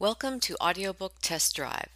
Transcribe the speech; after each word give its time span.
Welcome 0.00 0.40
to 0.40 0.56
Audiobook 0.62 1.16
Test 1.20 1.54
Drive. 1.54 1.90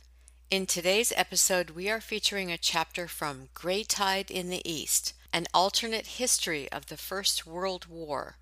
In 0.51 0.66
today's 0.66 1.10
episode, 1.16 1.70
we 1.70 1.89
are 1.89 2.02
featuring 2.02 2.52
a 2.52 2.58
chapter 2.58 3.08
from 3.08 3.48
Grey 3.54 3.82
Tide 3.82 4.30
in 4.30 4.50
the 4.50 4.61
East, 4.71 5.14
an 5.32 5.46
alternate 5.54 6.06
history 6.19 6.71
of 6.71 6.88
the 6.88 6.98
First 6.98 7.46
World 7.46 7.87
War, 7.87 8.37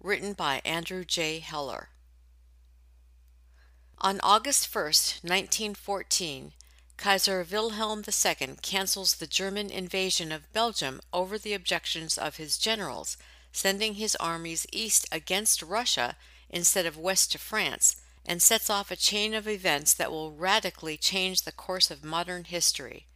written 0.00 0.32
by 0.32 0.62
Andrew 0.64 1.04
J. 1.04 1.40
Heller. 1.40 1.90
On 3.98 4.18
August 4.22 4.74
1, 4.74 4.82
1914, 4.82 6.52
Kaiser 6.96 7.46
Wilhelm 7.50 8.02
II 8.08 8.56
cancels 8.62 9.16
the 9.16 9.26
German 9.26 9.68
invasion 9.68 10.32
of 10.32 10.50
Belgium 10.54 11.02
over 11.12 11.36
the 11.36 11.52
objections 11.52 12.16
of 12.16 12.36
his 12.36 12.56
generals, 12.56 13.18
sending 13.52 13.96
his 13.96 14.16
armies 14.16 14.66
east 14.72 15.06
against 15.12 15.60
Russia 15.60 16.16
instead 16.48 16.86
of 16.86 16.96
west 16.96 17.30
to 17.32 17.38
France 17.38 17.96
and 18.24 18.40
sets 18.40 18.70
off 18.70 18.90
a 18.90 18.96
chain 18.96 19.34
of 19.34 19.48
events 19.48 19.94
that 19.94 20.10
will 20.10 20.32
radically 20.32 20.96
change 20.96 21.42
the 21.42 21.52
course 21.52 21.90
of 21.90 22.04
modern 22.04 22.44
history. 22.44 23.06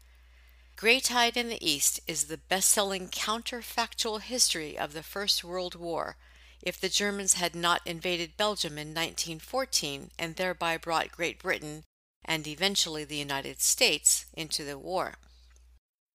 Grey 0.77 1.01
Tide 1.01 1.37
in 1.37 1.49
the 1.49 1.67
East 1.67 2.01
is 2.07 2.25
the 2.25 2.37
best 2.37 2.69
selling 2.69 3.09
counterfactual 3.09 4.21
history 4.21 4.77
of 4.77 4.93
the 4.93 5.03
First 5.03 5.43
World 5.43 5.75
War. 5.75 6.17
If 6.63 6.81
the 6.81 6.89
Germans 6.89 7.35
had 7.35 7.55
not 7.55 7.81
invaded 7.87 8.37
Belgium 8.37 8.73
in 8.73 8.89
1914 8.89 10.11
and 10.19 10.37
thereby 10.37 10.77
brought 10.77 11.13
Great 11.13 11.39
Britain 11.39 11.85
and 12.25 12.47
eventually 12.47 13.05
the 13.05 13.17
United 13.17 13.61
States 13.61 14.27
into 14.35 14.65
the 14.65 14.79
war. 14.79 15.15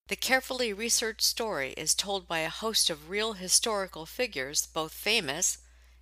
The 0.10 0.16
carefully 0.16 0.74
researched 0.74 1.22
story 1.22 1.74
is 1.78 1.96
told 1.96 2.28
by 2.28 2.40
a 2.40 2.50
host 2.50 2.90
of 2.90 3.10
real 3.10 3.34
historical 3.34 4.06
figures, 4.06 4.68
both 4.68 4.94
famous 4.94 5.58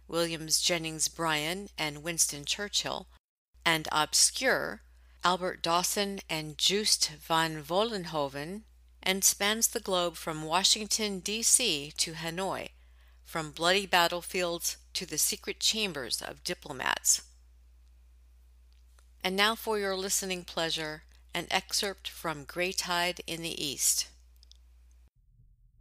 Williams 0.09 0.59
Jennings 0.59 1.07
Bryan 1.07 1.69
and 1.77 2.03
Winston 2.03 2.43
Churchill, 2.43 3.07
and 3.65 3.87
obscure, 3.91 4.81
Albert 5.23 5.61
Dawson 5.61 6.19
and 6.29 6.57
Joost 6.57 7.11
van 7.11 7.63
Vollenhoven, 7.63 8.63
and 9.01 9.23
spans 9.23 9.67
the 9.67 9.79
globe 9.79 10.15
from 10.15 10.43
Washington, 10.43 11.19
D.C. 11.19 11.93
to 11.97 12.13
Hanoi, 12.13 12.69
from 13.23 13.51
bloody 13.51 13.85
battlefields 13.85 14.77
to 14.93 15.05
the 15.05 15.17
secret 15.17 15.59
chambers 15.59 16.21
of 16.21 16.43
diplomats. 16.43 17.21
And 19.23 19.35
now 19.35 19.55
for 19.55 19.77
your 19.77 19.95
listening 19.95 20.43
pleasure, 20.43 21.03
an 21.33 21.47
excerpt 21.51 22.09
from 22.09 22.43
Grey 22.43 22.71
Tide 22.71 23.21
in 23.27 23.41
the 23.41 23.63
East. 23.63 24.07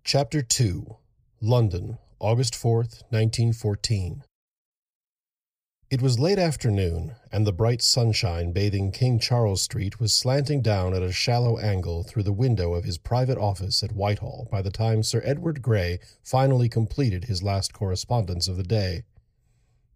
Chapter 0.05 0.42
2 0.42 0.97
London, 1.41 1.98
August 2.20 2.55
4th, 2.55 3.02
1914. 3.11 4.24
It 5.91 6.03
was 6.03 6.19
late 6.19 6.39
afternoon, 6.39 7.14
and 7.33 7.47
the 7.47 7.53
bright 7.53 7.81
sunshine 7.81 8.53
bathing 8.53 8.92
King 8.92 9.19
Charles 9.19 9.62
Street 9.62 9.98
was 9.98 10.12
slanting 10.12 10.61
down 10.61 10.92
at 10.92 11.03
a 11.03 11.12
shallow 11.12 11.58
angle 11.58 12.03
through 12.03 12.25
the 12.25 12.33
window 12.33 12.75
of 12.75 12.84
his 12.84 12.98
private 12.98 13.39
office 13.39 13.83
at 13.83 13.92
Whitehall 13.92 14.48
by 14.50 14.61
the 14.61 14.70
time 14.70 15.03
Sir 15.03 15.22
Edward 15.25 15.62
Grey 15.62 15.98
finally 16.22 16.69
completed 16.69 17.25
his 17.25 17.42
last 17.42 17.72
correspondence 17.72 18.48
of 18.48 18.58
the 18.58 18.62
day. 18.62 19.05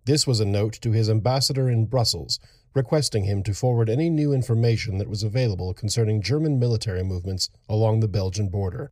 This 0.06 0.26
was 0.26 0.40
a 0.40 0.46
note 0.46 0.78
to 0.80 0.92
his 0.92 1.10
ambassador 1.10 1.68
in 1.68 1.84
Brussels, 1.84 2.40
requesting 2.72 3.24
him 3.24 3.42
to 3.42 3.52
forward 3.52 3.90
any 3.90 4.08
new 4.08 4.32
information 4.32 4.96
that 4.96 5.10
was 5.10 5.22
available 5.22 5.74
concerning 5.74 6.22
German 6.22 6.58
military 6.58 7.04
movements 7.04 7.50
along 7.68 8.00
the 8.00 8.08
Belgian 8.08 8.48
border. 8.48 8.90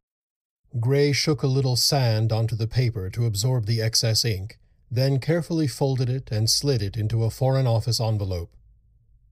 Grey 0.79 1.13
shook 1.13 1.43
a 1.43 1.47
little 1.47 1.77
sand 1.77 2.31
onto 2.31 2.55
the 2.55 2.69
paper 2.69 3.09
to 3.09 3.25
absorb 3.25 3.65
the 3.65 3.81
excess 3.81 4.23
ink, 4.23 4.59
then 4.91 5.21
carefully 5.21 5.67
folded 5.67 6.09
it 6.09 6.31
and 6.33 6.51
slid 6.51 6.83
it 6.83 6.97
into 6.97 7.25
a 7.25 7.31
Foreign 7.31 7.67
Office 7.67 8.01
envelope. 8.01 8.57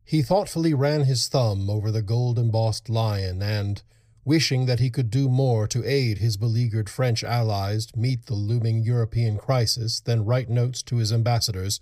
He 0.04 0.22
thoughtfully 0.22 0.72
ran 0.72 1.04
his 1.04 1.28
thumb 1.28 1.68
over 1.68 1.90
the 1.90 2.02
gold 2.02 2.38
embossed 2.38 2.88
lion 2.88 3.42
and, 3.42 3.82
wishing 4.24 4.66
that 4.66 4.78
he 4.78 4.90
could 4.90 5.10
do 5.10 5.28
more 5.28 5.66
to 5.66 5.84
aid 5.84 6.18
his 6.18 6.36
beleaguered 6.36 6.88
French 6.88 7.24
allies 7.24 7.88
meet 7.96 8.26
the 8.26 8.34
looming 8.34 8.82
European 8.82 9.36
crisis 9.36 10.00
than 10.00 10.24
write 10.24 10.48
notes 10.48 10.82
to 10.82 10.96
his 10.96 11.12
ambassadors, 11.12 11.80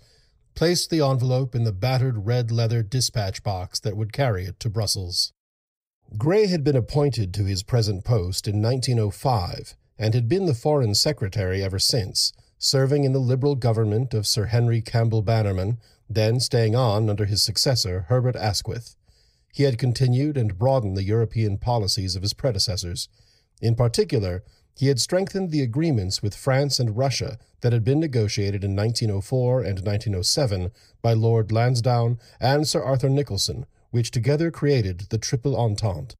placed 0.55 0.89
the 0.89 1.01
envelope 1.01 1.53
in 1.53 1.63
the 1.65 1.71
battered 1.71 2.25
red 2.25 2.51
leather 2.51 2.81
dispatch 2.81 3.43
box 3.43 3.79
that 3.79 3.95
would 3.95 4.11
carry 4.11 4.45
it 4.45 4.59
to 4.59 4.69
Brussels. 4.69 5.31
Grey 6.17 6.47
had 6.47 6.63
been 6.63 6.75
appointed 6.75 7.33
to 7.33 7.43
his 7.43 7.63
present 7.63 8.03
post 8.03 8.47
in 8.47 8.61
1905 8.61 9.75
and 9.99 10.13
had 10.13 10.27
been 10.29 10.45
the 10.45 10.53
Foreign 10.53 10.95
Secretary 10.95 11.61
ever 11.63 11.79
since, 11.79 12.33
serving 12.57 13.03
in 13.03 13.13
the 13.13 13.19
Liberal 13.19 13.55
government 13.55 14.13
of 14.13 14.27
Sir 14.27 14.45
Henry 14.45 14.81
Campbell 14.81 15.21
Bannerman, 15.21 15.77
then 16.09 16.39
staying 16.39 16.75
on 16.75 17.09
under 17.09 17.25
his 17.25 17.43
successor, 17.43 18.05
Herbert 18.09 18.35
Asquith. 18.35 18.95
He 19.53 19.63
had 19.63 19.77
continued 19.77 20.37
and 20.37 20.57
broadened 20.57 20.95
the 20.95 21.03
European 21.03 21.57
policies 21.57 22.15
of 22.15 22.21
his 22.21 22.33
predecessors. 22.33 23.09
In 23.61 23.75
particular, 23.75 24.43
he 24.77 24.87
had 24.87 24.99
strengthened 24.99 25.49
the 25.49 25.63
agreements 25.63 26.21
with 26.21 26.35
France 26.35 26.79
and 26.79 26.95
Russia 26.95 27.39
that 27.61 27.73
had 27.73 27.83
been 27.83 27.99
negotiated 27.99 28.63
in 28.63 28.75
1904 28.75 29.61
and 29.61 29.79
1907 29.79 30.71
by 31.01 31.13
Lord 31.13 31.51
Lansdowne 31.51 32.19
and 32.39 32.67
Sir 32.67 32.83
Arthur 32.83 33.09
Nicolson, 33.09 33.65
which 33.89 34.11
together 34.11 34.51
created 34.51 35.07
the 35.09 35.17
Triple 35.17 35.57
Entente. 35.57 36.13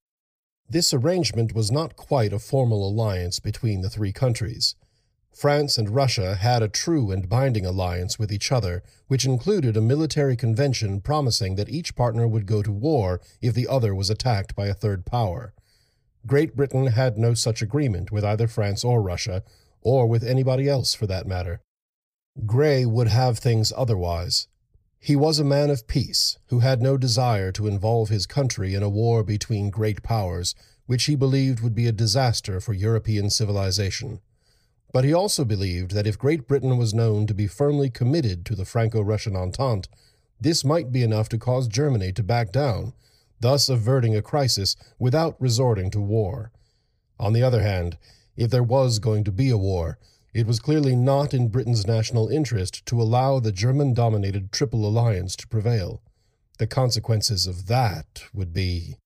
This 0.67 0.93
arrangement 0.93 1.53
was 1.53 1.71
not 1.71 1.95
quite 1.95 2.33
a 2.33 2.39
formal 2.39 2.87
alliance 2.87 3.39
between 3.39 3.81
the 3.81 3.89
three 3.89 4.11
countries. 4.11 4.75
France 5.37 5.77
and 5.77 5.91
Russia 5.91 6.33
had 6.33 6.63
a 6.63 6.67
true 6.67 7.11
and 7.11 7.29
binding 7.29 7.63
alliance 7.63 8.17
with 8.17 8.31
each 8.31 8.51
other, 8.51 8.81
which 9.05 9.23
included 9.23 9.77
a 9.77 9.81
military 9.81 10.35
convention 10.35 10.99
promising 10.99 11.53
that 11.57 11.69
each 11.69 11.95
partner 11.95 12.27
would 12.27 12.47
go 12.47 12.63
to 12.63 12.71
war 12.71 13.21
if 13.39 13.53
the 13.53 13.67
other 13.67 13.93
was 13.93 14.09
attacked 14.09 14.55
by 14.55 14.65
a 14.65 14.73
third 14.73 15.05
power. 15.05 15.53
Great 16.25 16.55
Britain 16.55 16.87
had 16.87 17.19
no 17.19 17.35
such 17.35 17.61
agreement 17.61 18.11
with 18.11 18.25
either 18.25 18.47
France 18.47 18.83
or 18.83 18.99
Russia, 18.99 19.43
or 19.81 20.07
with 20.07 20.23
anybody 20.23 20.67
else 20.67 20.95
for 20.95 21.05
that 21.05 21.27
matter. 21.27 21.61
Grey 22.47 22.83
would 22.83 23.07
have 23.07 23.37
things 23.37 23.71
otherwise. 23.77 24.47
He 24.97 25.15
was 25.15 25.37
a 25.37 25.45
man 25.45 25.69
of 25.69 25.87
peace, 25.87 26.39
who 26.47 26.61
had 26.61 26.81
no 26.81 26.97
desire 26.97 27.51
to 27.51 27.67
involve 27.67 28.09
his 28.09 28.25
country 28.25 28.73
in 28.73 28.81
a 28.81 28.89
war 28.89 29.23
between 29.23 29.69
great 29.69 30.01
powers, 30.01 30.55
which 30.87 31.03
he 31.03 31.15
believed 31.15 31.59
would 31.59 31.75
be 31.75 31.85
a 31.85 31.91
disaster 31.91 32.59
for 32.59 32.73
European 32.73 33.29
civilization. 33.29 34.19
But 34.93 35.03
he 35.03 35.13
also 35.13 35.43
believed 35.43 35.91
that 35.91 36.07
if 36.07 36.17
Great 36.17 36.47
Britain 36.47 36.77
was 36.77 36.93
known 36.93 37.27
to 37.27 37.33
be 37.33 37.47
firmly 37.47 37.89
committed 37.89 38.45
to 38.45 38.55
the 38.55 38.65
Franco 38.65 39.01
Russian 39.01 39.35
Entente, 39.35 39.89
this 40.39 40.63
might 40.63 40.91
be 40.91 41.03
enough 41.03 41.29
to 41.29 41.37
cause 41.37 41.67
Germany 41.67 42.11
to 42.13 42.23
back 42.23 42.51
down, 42.51 42.93
thus 43.39 43.69
averting 43.69 44.15
a 44.15 44.21
crisis 44.21 44.75
without 44.97 45.39
resorting 45.39 45.91
to 45.91 45.99
war. 45.99 46.51
On 47.19 47.33
the 47.33 47.43
other 47.43 47.61
hand, 47.61 47.97
if 48.35 48.49
there 48.51 48.63
was 48.63 48.99
going 48.99 49.23
to 49.23 49.31
be 49.31 49.49
a 49.49 49.57
war, 49.57 49.97
it 50.33 50.45
was 50.45 50.59
clearly 50.59 50.95
not 50.95 51.33
in 51.33 51.47
Britain's 51.47 51.87
national 51.87 52.27
interest 52.29 52.85
to 52.85 53.01
allow 53.01 53.39
the 53.39 53.51
German 53.51 53.93
dominated 53.93 54.51
Triple 54.51 54.87
Alliance 54.87 55.35
to 55.37 55.47
prevail. 55.47 56.01
The 56.59 56.67
consequences 56.67 57.47
of 57.47 57.67
that 57.67 58.23
would 58.33 58.53
be. 58.53 58.97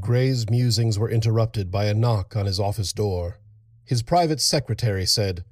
Grey's 0.00 0.50
musings 0.50 0.98
were 0.98 1.10
interrupted 1.10 1.70
by 1.70 1.84
a 1.84 1.94
knock 1.94 2.34
on 2.34 2.46
his 2.46 2.58
office 2.58 2.92
door. 2.92 3.38
His 3.86 4.02
private 4.02 4.40
secretary 4.40 5.06
said, 5.06 5.44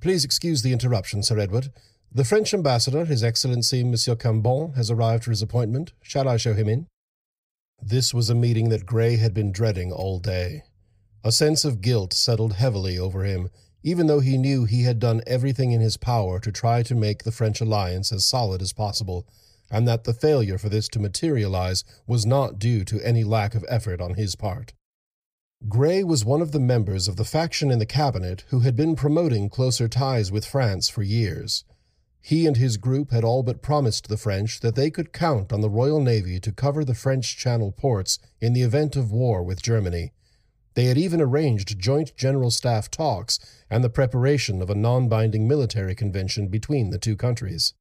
Please 0.00 0.24
excuse 0.24 0.62
the 0.62 0.72
interruption, 0.72 1.22
Sir 1.22 1.38
Edward. 1.38 1.70
The 2.12 2.24
French 2.24 2.54
ambassador, 2.54 3.04
His 3.04 3.22
Excellency 3.22 3.84
Monsieur 3.84 4.14
Cambon, 4.14 4.74
has 4.76 4.90
arrived 4.90 5.24
for 5.24 5.30
his 5.30 5.42
appointment. 5.42 5.92
Shall 6.02 6.28
I 6.28 6.36
show 6.36 6.54
him 6.54 6.68
in? 6.68 6.86
This 7.82 8.14
was 8.14 8.30
a 8.30 8.34
meeting 8.34 8.68
that 8.70 8.86
Grey 8.86 9.16
had 9.16 9.34
been 9.34 9.52
dreading 9.52 9.92
all 9.92 10.18
day. 10.20 10.62
A 11.22 11.32
sense 11.32 11.64
of 11.64 11.80
guilt 11.80 12.12
settled 12.12 12.54
heavily 12.54 12.98
over 12.98 13.24
him 13.24 13.50
even 13.84 14.06
though 14.06 14.20
he 14.20 14.38
knew 14.38 14.64
he 14.64 14.82
had 14.82 14.98
done 14.98 15.20
everything 15.26 15.70
in 15.70 15.80
his 15.80 15.98
power 15.98 16.40
to 16.40 16.50
try 16.50 16.82
to 16.82 16.94
make 16.94 17.22
the 17.22 17.30
French 17.30 17.60
alliance 17.60 18.10
as 18.10 18.24
solid 18.24 18.62
as 18.62 18.72
possible, 18.72 19.28
and 19.70 19.86
that 19.86 20.04
the 20.04 20.14
failure 20.14 20.56
for 20.56 20.70
this 20.70 20.88
to 20.88 20.98
materialize 20.98 21.84
was 22.06 22.24
not 22.24 22.58
due 22.58 22.82
to 22.82 23.06
any 23.06 23.22
lack 23.22 23.54
of 23.54 23.64
effort 23.68 24.00
on 24.00 24.14
his 24.14 24.34
part. 24.34 24.72
Grey 25.68 26.04
was 26.04 26.24
one 26.24 26.42
of 26.42 26.52
the 26.52 26.60
members 26.60 27.08
of 27.08 27.16
the 27.16 27.24
faction 27.24 27.70
in 27.70 27.78
the 27.78 27.86
cabinet 27.86 28.44
who 28.48 28.60
had 28.60 28.76
been 28.76 28.94
promoting 28.94 29.48
closer 29.48 29.88
ties 29.88 30.30
with 30.30 30.44
France 30.44 30.88
for 30.88 31.02
years. 31.02 31.64
He 32.20 32.46
and 32.46 32.56
his 32.56 32.76
group 32.76 33.10
had 33.10 33.24
all 33.24 33.42
but 33.42 33.62
promised 33.62 34.08
the 34.08 34.16
French 34.16 34.60
that 34.60 34.74
they 34.76 34.90
could 34.90 35.12
count 35.12 35.52
on 35.52 35.62
the 35.62 35.70
Royal 35.70 36.00
Navy 36.00 36.38
to 36.40 36.52
cover 36.52 36.84
the 36.84 36.94
French 36.94 37.36
Channel 37.36 37.72
ports 37.72 38.18
in 38.40 38.52
the 38.52 38.62
event 38.62 38.94
of 38.94 39.10
war 39.10 39.42
with 39.42 39.62
Germany, 39.62 40.12
they 40.74 40.86
had 40.86 40.98
even 40.98 41.20
arranged 41.20 41.78
joint 41.78 42.16
General 42.16 42.50
Staff 42.50 42.90
talks 42.90 43.38
and 43.70 43.82
the 43.82 43.90
preparation 43.90 44.60
of 44.60 44.70
a 44.70 44.74
non 44.74 45.08
binding 45.08 45.48
military 45.48 45.94
convention 45.94 46.48
between 46.48 46.90
the 46.90 46.98
two 46.98 47.16
countries. 47.16 47.74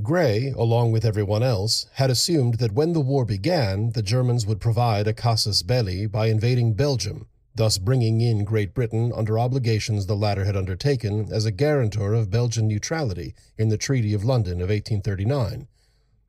Grey, 0.00 0.52
along 0.56 0.92
with 0.92 1.04
everyone 1.04 1.42
else, 1.42 1.86
had 1.94 2.08
assumed 2.08 2.54
that 2.54 2.70
when 2.70 2.92
the 2.92 3.00
war 3.00 3.24
began, 3.24 3.90
the 3.90 4.02
Germans 4.02 4.46
would 4.46 4.60
provide 4.60 5.08
a 5.08 5.12
casus 5.12 5.62
belli 5.62 6.06
by 6.06 6.28
invading 6.28 6.74
Belgium, 6.74 7.26
thus 7.56 7.78
bringing 7.78 8.20
in 8.20 8.44
Great 8.44 8.74
Britain 8.74 9.12
under 9.12 9.36
obligations 9.40 10.06
the 10.06 10.14
latter 10.14 10.44
had 10.44 10.56
undertaken 10.56 11.28
as 11.32 11.44
a 11.44 11.50
guarantor 11.50 12.14
of 12.14 12.30
Belgian 12.30 12.68
neutrality 12.68 13.34
in 13.56 13.70
the 13.70 13.76
Treaty 13.76 14.14
of 14.14 14.22
London 14.22 14.60
of 14.60 14.68
1839. 14.68 15.66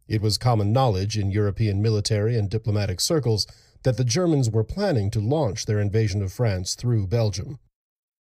It 0.08 0.22
was 0.24 0.40
common 0.40 0.74
knowledge 0.74 1.16
in 1.16 1.30
European 1.30 1.80
military 1.80 2.36
and 2.36 2.50
diplomatic 2.50 3.00
circles 3.00 3.46
that 3.84 3.98
the 3.98 4.04
Germans 4.04 4.50
were 4.50 4.64
planning 4.64 5.12
to 5.12 5.20
launch 5.20 5.68
their 5.68 5.80
invasion 5.80 6.24
of 6.24 6.34
France 6.34 6.74
through 6.74 7.06
Belgium. 7.06 7.60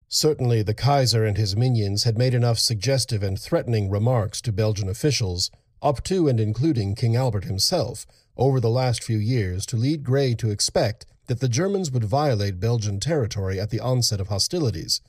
Certainly, 0.09 0.63
the 0.63 0.75
Kaiser 0.75 1.25
and 1.25 1.37
his 1.37 1.55
minions 1.55 2.05
had 2.05 2.17
made 2.17 2.33
enough 2.33 2.59
suggestive 2.59 3.23
and 3.23 3.39
threatening 3.39 3.91
remarks 3.91 4.41
to 4.41 4.53
Belgian 4.53 4.89
officials, 4.89 5.51
up 5.83 6.03
to 6.05 6.29
and 6.29 6.41
including 6.41 6.95
King 6.95 7.15
Albert 7.15 7.45
himself, 7.45 8.07
over 8.37 8.59
the 8.59 8.71
last 8.71 9.05
few 9.05 9.19
years 9.19 9.67
to 9.67 9.77
lead 9.77 10.05
Grey 10.05 10.35
to 10.35 10.51
expect 10.51 11.05
that 11.27 11.41
the 11.41 11.49
Germans 11.49 11.91
would 11.91 12.05
violate 12.05 12.59
Belgian 12.59 13.01
territory 13.01 13.61
at 13.61 13.69
the 13.69 13.81
onset 13.81 14.21
of 14.21 14.29
hostilities. 14.29 15.03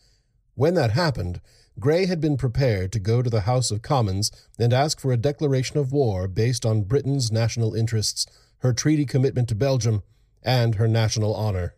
When 0.56 0.74
that 0.74 0.92
happened, 0.92 1.40
Grey 1.80 2.06
had 2.08 2.20
been 2.20 2.36
prepared 2.36 2.92
to 2.92 3.00
go 3.00 3.22
to 3.22 3.30
the 3.30 3.42
House 3.42 3.72
of 3.72 3.82
Commons 3.82 4.32
and 4.60 4.74
ask 4.74 5.00
for 5.00 5.14
a 5.14 5.18
declaration 5.18 5.78
of 5.78 5.94
war 5.94 6.28
based 6.28 6.66
on 6.66 6.84
Britain's 6.84 7.32
national 7.32 7.74
interests, 7.74 8.26
her 8.58 8.74
treaty 8.74 9.06
commitment 9.06 9.48
to 9.48 9.56
Belgium, 9.56 10.04
and 10.44 10.76
her 10.76 10.90
national 10.90 11.34
honor. 11.34 11.76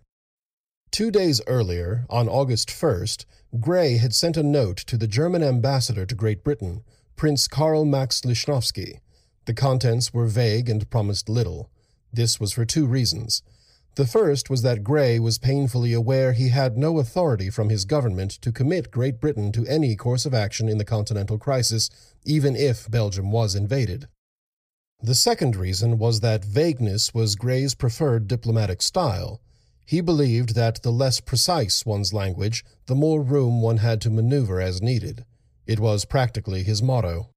Two 0.91 1.09
days 1.09 1.39
earlier, 1.47 2.05
on 2.09 2.27
August 2.27 2.67
1st, 2.67 3.23
Grey 3.61 3.95
had 3.95 4.13
sent 4.13 4.35
a 4.35 4.43
note 4.43 4.75
to 4.75 4.97
the 4.97 5.07
German 5.07 5.41
ambassador 5.41 6.05
to 6.05 6.15
Great 6.15 6.43
Britain, 6.43 6.83
Prince 7.15 7.47
Karl 7.47 7.85
Max 7.85 8.19
Lichnowsky. 8.21 8.99
The 9.45 9.53
contents 9.53 10.13
were 10.13 10.27
vague 10.27 10.67
and 10.67 10.89
promised 10.89 11.29
little. 11.29 11.69
This 12.11 12.41
was 12.41 12.51
for 12.51 12.65
two 12.65 12.85
reasons. 12.85 13.41
The 13.95 14.05
first 14.05 14.49
was 14.49 14.63
that 14.63 14.83
Grey 14.83 15.17
was 15.17 15.37
painfully 15.37 15.93
aware 15.93 16.33
he 16.33 16.49
had 16.49 16.77
no 16.77 16.99
authority 16.99 17.49
from 17.49 17.69
his 17.69 17.85
government 17.85 18.31
to 18.41 18.51
commit 18.51 18.91
Great 18.91 19.21
Britain 19.21 19.53
to 19.53 19.65
any 19.67 19.95
course 19.95 20.25
of 20.25 20.33
action 20.33 20.67
in 20.67 20.77
the 20.77 20.83
continental 20.83 21.37
crisis, 21.37 21.89
even 22.25 22.53
if 22.53 22.91
Belgium 22.91 23.31
was 23.31 23.55
invaded. 23.55 24.09
The 25.01 25.15
second 25.15 25.55
reason 25.55 25.97
was 25.97 26.19
that 26.19 26.43
vagueness 26.43 27.13
was 27.13 27.35
Grey's 27.35 27.75
preferred 27.75 28.27
diplomatic 28.27 28.81
style. 28.81 29.39
He 29.91 29.99
believed 29.99 30.55
that 30.55 30.83
the 30.83 30.89
less 30.89 31.19
precise 31.19 31.85
one's 31.85 32.13
language, 32.13 32.63
the 32.85 32.95
more 32.95 33.21
room 33.21 33.61
one 33.61 33.79
had 33.79 33.99
to 34.03 34.09
maneuver 34.09 34.61
as 34.61 34.81
needed. 34.81 35.25
It 35.67 35.81
was 35.81 36.05
practically 36.05 36.63
his 36.63 36.81
motto. 36.81 37.31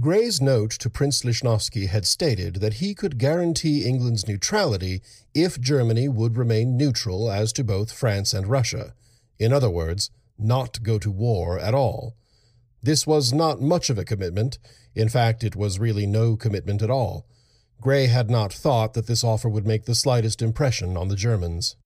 Grey's 0.00 0.40
note 0.40 0.72
to 0.72 0.90
Prince 0.90 1.22
Lichnowsky 1.22 1.86
had 1.86 2.04
stated 2.04 2.56
that 2.56 2.80
he 2.82 2.96
could 2.96 3.16
guarantee 3.16 3.84
England's 3.84 4.26
neutrality 4.26 5.02
if 5.34 5.60
Germany 5.60 6.08
would 6.08 6.36
remain 6.36 6.76
neutral 6.76 7.30
as 7.30 7.52
to 7.52 7.62
both 7.62 7.92
France 7.92 8.34
and 8.34 8.48
Russia. 8.48 8.92
In 9.38 9.52
other 9.52 9.70
words, 9.70 10.10
not 10.36 10.82
go 10.82 10.98
to 10.98 11.12
war 11.12 11.60
at 11.60 11.74
all. 11.74 12.16
This 12.82 13.06
was 13.06 13.32
not 13.32 13.60
much 13.60 13.88
of 13.88 13.98
a 13.98 14.04
commitment. 14.04 14.58
In 14.96 15.08
fact, 15.08 15.44
it 15.44 15.54
was 15.54 15.78
really 15.78 16.08
no 16.08 16.36
commitment 16.36 16.82
at 16.82 16.90
all. 16.90 17.24
Grey 17.82 18.06
had 18.06 18.30
not 18.30 18.52
thought 18.52 18.94
that 18.94 19.08
this 19.08 19.24
offer 19.24 19.48
would 19.48 19.66
make 19.66 19.86
the 19.86 19.94
slightest 19.94 20.40
impression 20.40 20.96
on 20.96 21.08
the 21.08 21.16
Germans. 21.16 21.76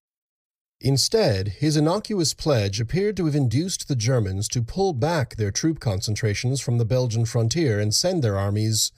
Instead, 0.78 1.48
his 1.48 1.74
innocuous 1.74 2.34
pledge 2.34 2.80
appeared 2.80 3.16
to 3.16 3.24
have 3.24 3.34
induced 3.34 3.88
the 3.88 3.96
Germans 3.96 4.46
to 4.48 4.62
pull 4.62 4.92
back 4.92 5.36
their 5.36 5.50
troop 5.50 5.80
concentrations 5.80 6.60
from 6.60 6.76
the 6.76 6.84
Belgian 6.84 7.24
frontier 7.24 7.80
and 7.80 7.94
send 7.94 8.22
their 8.22 8.36
armies 8.36 8.92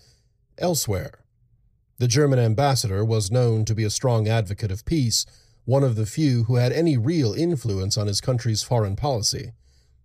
elsewhere. 0.59 1.21
The 1.99 2.09
German 2.09 2.41
ambassador 2.41 3.05
was 3.05 3.31
known 3.31 3.65
to 3.67 3.77
be 3.77 3.85
a 3.85 3.91
strong 3.91 4.27
advocate 4.27 4.73
of 4.73 4.85
peace, 4.85 5.25
one 5.67 5.85
of 5.85 5.95
the 5.95 6.07
few 6.07 6.45
who 6.45 6.57
had 6.57 6.73
any 6.73 6.97
real 6.97 7.33
influence 7.33 7.97
on 7.97 8.09
his 8.09 8.21
country's 8.21 8.65
foreign 8.65 8.97
policy. 8.97 9.53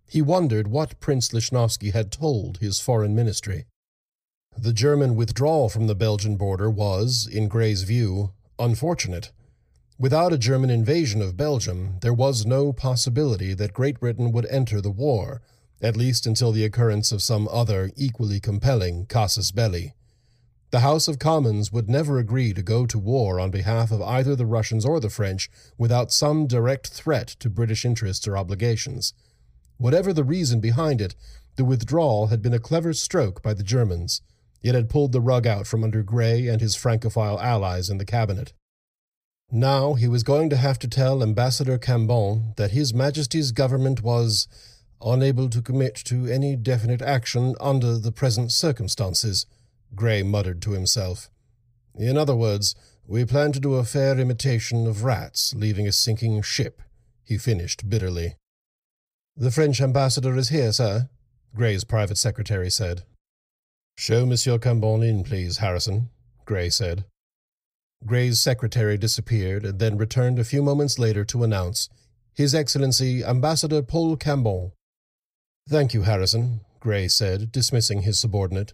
He 0.05 0.21
wondered 0.21 0.67
what 0.67 0.99
Prince 0.99 1.29
Lichnowsky 1.33 1.91
had 1.91 2.11
told 2.11 2.59
his 2.59 2.79
foreign 2.79 3.15
ministry. 3.15 3.65
The 4.57 4.71
German 4.71 5.15
withdrawal 5.15 5.67
from 5.67 5.87
the 5.87 5.95
Belgian 5.95 6.37
border 6.37 6.69
was, 6.69 7.27
in 7.27 7.47
Grey's 7.47 7.83
view, 7.83 8.31
unfortunate. 8.59 9.31
Without 9.97 10.31
a 10.31 10.37
German 10.37 10.69
invasion 10.69 11.21
of 11.21 11.35
Belgium, 11.35 11.97
there 12.01 12.13
was 12.13 12.45
no 12.45 12.71
possibility 12.71 13.53
that 13.55 13.73
Great 13.73 13.99
Britain 13.99 14.31
would 14.31 14.45
enter 14.45 14.79
the 14.79 14.91
war, 14.91 15.41
at 15.81 15.97
least 15.97 16.25
until 16.25 16.51
the 16.51 16.63
occurrence 16.63 17.11
of 17.11 17.23
some 17.23 17.47
other 17.51 17.91
equally 17.97 18.39
compelling 18.39 19.05
casus 19.07 19.51
belli. 19.51 19.93
The 20.69 20.79
House 20.79 21.07
of 21.07 21.19
Commons 21.19 21.71
would 21.71 21.89
never 21.89 22.17
agree 22.17 22.53
to 22.53 22.63
go 22.63 22.85
to 22.85 22.97
war 22.97 23.39
on 23.39 23.51
behalf 23.51 23.91
of 23.91 24.01
either 24.01 24.35
the 24.35 24.45
Russians 24.45 24.85
or 24.85 24.99
the 24.99 25.09
French 25.09 25.49
without 25.77 26.11
some 26.11 26.47
direct 26.47 26.87
threat 26.87 27.27
to 27.39 27.49
British 27.49 27.85
interests 27.85 28.27
or 28.27 28.37
obligations. 28.37 29.13
Whatever 29.77 30.13
the 30.13 30.23
reason 30.23 30.59
behind 30.59 31.01
it, 31.01 31.15
the 31.57 31.65
withdrawal 31.65 32.27
had 32.27 32.41
been 32.41 32.53
a 32.53 32.59
clever 32.59 32.93
stroke 32.93 33.43
by 33.43 33.53
the 33.53 33.63
Germans. 33.63 34.21
It 34.63 34.75
had 34.75 34.89
pulled 34.89 35.11
the 35.11 35.21
rug 35.21 35.45
out 35.45 35.67
from 35.67 35.83
under 35.83 36.01
Grey 36.01 36.47
and 36.47 36.61
his 36.61 36.75
Francophile 36.75 37.39
allies 37.39 37.89
in 37.89 37.97
the 37.97 38.05
cabinet. 38.05 38.53
Now 39.51 39.93
he 39.93 40.07
was 40.07 40.23
going 40.23 40.49
to 40.49 40.57
have 40.57 40.79
to 40.79 40.87
tell 40.87 41.21
Ambassador 41.21 41.77
Cambon 41.77 42.55
that 42.55 42.71
His 42.71 42.91
Majesty's 42.91 43.51
government 43.51 44.01
was 44.01 44.47
unable 44.99 45.47
to 45.49 45.61
commit 45.61 45.95
to 46.05 46.25
any 46.25 46.55
definite 46.55 47.03
action 47.03 47.53
under 47.59 47.99
the 47.99 48.11
present 48.11 48.51
circumstances, 48.51 49.45
Grey 49.93 50.23
muttered 50.23 50.59
to 50.63 50.71
himself. 50.71 51.29
In 51.93 52.17
other 52.17 52.35
words, 52.35 52.73
we 53.05 53.25
plan 53.25 53.51
to 53.51 53.59
do 53.59 53.75
a 53.75 53.83
fair 53.83 54.17
imitation 54.17 54.87
of 54.87 55.03
rats 55.03 55.53
leaving 55.53 55.87
a 55.87 55.91
sinking 55.91 56.41
ship, 56.41 56.81
he 57.23 57.37
finished 57.37 57.89
bitterly. 57.89 58.37
The 59.35 59.51
French 59.51 59.81
ambassador 59.81 60.35
is 60.35 60.49
here, 60.49 60.71
sir, 60.71 61.09
Grey's 61.53 61.83
private 61.83 62.17
secretary 62.17 62.71
said. 62.71 63.03
Show 63.95 64.25
Monsieur 64.25 64.57
Cambon 64.57 65.07
in, 65.07 65.23
please, 65.23 65.57
Harrison, 65.57 66.09
Grey 66.45 66.69
said. 66.69 67.05
Grey's 68.05 68.39
secretary 68.39 68.97
disappeared 68.97 69.65
and 69.65 69.79
then 69.79 69.97
returned 69.97 70.39
a 70.39 70.43
few 70.43 70.61
moments 70.61 70.99
later 70.99 71.23
to 71.25 71.43
announce, 71.43 71.89
His 72.33 72.53
Excellency 72.53 73.23
Ambassador 73.23 73.81
Paul 73.81 74.17
Cambon. 74.17 74.71
Thank 75.69 75.93
you, 75.93 76.01
Harrison, 76.01 76.61
Grey 76.81 77.07
said, 77.07 77.51
dismissing 77.51 78.01
his 78.01 78.19
subordinate. 78.19 78.73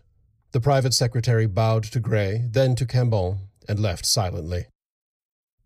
The 0.51 0.61
private 0.61 0.95
secretary 0.95 1.45
bowed 1.45 1.83
to 1.83 1.99
Grey, 1.99 2.47
then 2.49 2.75
to 2.77 2.85
Cambon, 2.87 3.49
and 3.67 3.79
left 3.79 4.07
silently. 4.07 4.65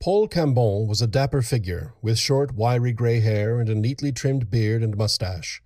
Paul 0.02 0.28
Cambon 0.28 0.88
was 0.88 1.02
a 1.02 1.08
dapper 1.08 1.42
figure, 1.42 1.94
with 2.02 2.20
short, 2.20 2.54
wiry 2.54 2.92
gray 2.92 3.22
hair 3.22 3.62
and 3.62 3.70
a 3.70 3.76
neatly 3.76 4.12
trimmed 4.12 4.52
beard 4.52 4.84
and 4.84 4.98
mustache. 4.98 5.63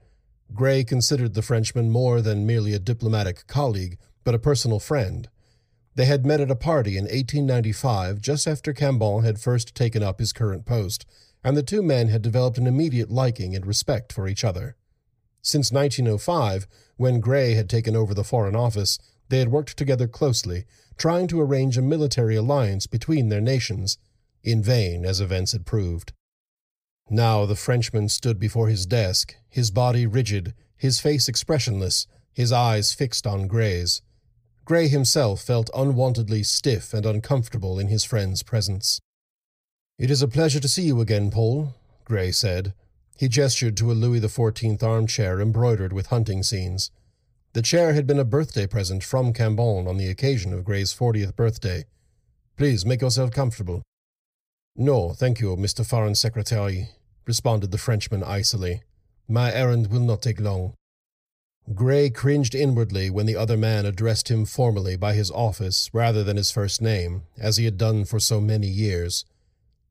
Grey 0.54 0.84
considered 0.84 1.34
the 1.34 1.42
Frenchman 1.42 1.90
more 1.90 2.22
than 2.22 2.46
merely 2.46 2.74
a 2.74 2.80
diplomatic 2.80 3.48
colleague, 3.48 3.98
but 4.24 4.36
a 4.36 4.40
personal 4.40 4.80
friend. 4.80 5.30
They 5.96 6.06
had 6.06 6.26
met 6.26 6.42
at 6.42 6.52
a 6.52 6.56
party 6.56 6.98
in 6.98 7.06
1895, 7.06 8.22
just 8.22 8.48
after 8.48 8.74
Cambon 8.74 9.24
had 9.24 9.40
first 9.40 9.74
taken 9.74 10.04
up 10.04 10.20
his 10.20 10.34
current 10.34 10.66
post, 10.66 11.06
and 11.44 11.58
the 11.58 11.64
two 11.64 11.82
men 11.82 12.10
had 12.10 12.22
developed 12.22 12.58
an 12.58 12.68
immediate 12.68 13.10
liking 13.10 13.56
and 13.56 13.66
respect 13.66 14.14
for 14.14 14.28
each 14.28 14.44
other. 14.44 14.76
Since 15.42 15.72
1905, 15.72 16.68
when 16.98 17.20
Grey 17.20 17.54
had 17.54 17.70
taken 17.70 17.96
over 17.96 18.14
the 18.14 18.24
Foreign 18.24 18.56
Office, 18.56 19.00
they 19.30 19.40
had 19.40 19.50
worked 19.50 19.78
together 19.78 20.08
closely, 20.08 20.66
trying 20.98 21.28
to 21.28 21.42
arrange 21.42 21.78
a 21.78 21.82
military 21.82 22.36
alliance 22.36 22.88
between 22.88 23.30
their 23.30 23.42
nations, 23.42 23.98
in 24.44 24.62
vain 24.62 25.06
as 25.06 25.20
events 25.20 25.52
had 25.52 25.66
proved. 25.66 26.14
Now 27.10 27.46
the 27.46 27.56
Frenchman 27.56 28.10
stood 28.10 28.40
before 28.40 28.68
his 28.68 28.86
desk, 28.86 29.36
his 29.50 29.72
body 29.72 30.06
rigid, 30.06 30.54
his 30.76 31.00
face 31.00 31.30
expressionless, 31.30 32.06
his 32.34 32.52
eyes 32.52 32.94
fixed 32.94 33.26
on 33.26 33.48
Grey's. 33.48 34.02
Grey 34.66 34.90
himself 34.90 35.42
felt 35.42 35.70
unwontedly 35.74 36.44
stiff 36.44 36.94
and 36.94 37.06
uncomfortable 37.06 37.80
in 37.80 37.88
his 37.88 38.04
friend's 38.04 38.44
presence. 38.44 39.00
It 39.98 40.12
is 40.12 40.22
a 40.22 40.28
pleasure 40.28 40.60
to 40.60 40.68
see 40.68 40.84
you 40.84 41.00
again, 41.00 41.32
Paul, 41.32 41.74
Grey 42.04 42.32
said. 42.32 42.74
He 43.18 43.30
gestured 43.30 43.78
to 43.78 43.92
a 43.92 43.94
Louis 43.94 44.20
XIV 44.20 44.84
armchair 44.84 45.40
embroidered 45.40 45.94
with 45.94 46.08
hunting 46.08 46.44
scenes. 46.44 46.92
The 47.54 47.62
chair 47.62 47.94
had 47.94 48.06
been 48.06 48.20
a 48.20 48.26
birthday 48.26 48.68
present 48.68 49.04
from 49.04 49.34
Cambon 49.34 49.88
on 49.88 49.98
the 49.98 50.10
occasion 50.10 50.54
of 50.54 50.66
Grey's 50.66 50.92
fortieth 50.94 51.36
birthday. 51.36 51.86
Please 52.58 52.86
make 52.86 53.02
yourself 53.02 53.32
comfortable. 53.32 53.82
No, 54.76 55.14
thank 55.14 55.40
you, 55.40 55.56
Mr. 55.56 55.84
Foreign 55.84 56.14
Secretary, 56.14 56.90
responded 57.28 57.72
the 57.72 57.78
Frenchman 57.78 58.24
icily. 58.24 58.82
My 59.28 59.54
errand 59.54 59.88
will 59.88 60.00
not 60.00 60.22
take 60.22 60.40
long. 60.40 60.74
Grey 61.76 62.10
cringed 62.10 62.56
inwardly 62.56 63.10
when 63.10 63.26
the 63.26 63.36
other 63.36 63.58
man 63.58 63.86
addressed 63.86 64.32
him 64.32 64.46
formally 64.46 64.96
by 64.96 65.14
his 65.14 65.30
office 65.32 65.90
rather 65.92 66.24
than 66.24 66.38
his 66.38 66.50
first 66.50 66.82
name, 66.82 67.24
as 67.38 67.58
he 67.58 67.66
had 67.66 67.78
done 67.78 68.06
for 68.06 68.20
so 68.20 68.40
many 68.40 68.68
years. 68.68 69.26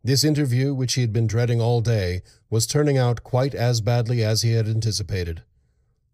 This 0.02 0.24
interview, 0.24 0.72
which 0.72 0.94
he 0.94 1.02
had 1.02 1.12
been 1.12 1.26
dreading 1.26 1.60
all 1.60 1.82
day, 1.82 2.22
was 2.48 2.66
turning 2.66 2.96
out 2.96 3.22
quite 3.22 3.54
as 3.54 3.82
badly 3.82 4.24
as 4.24 4.40
he 4.40 4.52
had 4.52 4.68
anticipated. 4.68 5.42